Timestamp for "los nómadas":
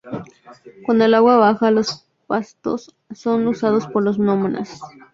4.01-4.79